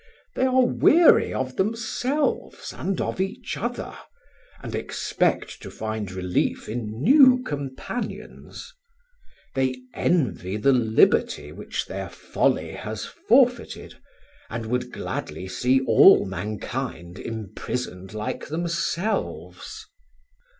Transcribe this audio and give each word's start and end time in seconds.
They 0.33 0.45
are 0.47 0.65
weary 0.65 1.31
of 1.31 1.57
themselves 1.57 2.73
and 2.73 2.99
of 2.99 3.21
each 3.21 3.55
other, 3.55 3.95
and 4.63 4.73
expect 4.73 5.61
to 5.61 5.69
find 5.69 6.11
relief 6.11 6.67
in 6.67 7.03
new 7.03 7.43
companions. 7.43 8.73
They 9.53 9.75
envy 9.93 10.57
the 10.57 10.73
liberty 10.73 11.51
which 11.51 11.85
their 11.85 12.09
folly 12.09 12.71
has 12.71 13.05
forfeited, 13.05 13.99
and 14.49 14.65
would 14.65 14.91
gladly 14.91 15.47
see 15.47 15.81
all 15.81 16.25
mankind 16.25 17.19
imprisoned 17.19 18.15
like 18.15 18.47
themselves. 18.47 19.85